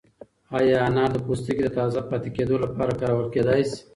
ایا 0.57 0.77
انار 0.87 1.09
د 1.13 1.17
پوستکي 1.25 1.61
د 1.65 1.69
تازه 1.77 1.99
پاتې 2.09 2.29
کېدو 2.37 2.55
لپاره 2.65 2.91
کارول 3.01 3.27
کیدای 3.35 3.61
شي؟ 3.69 3.79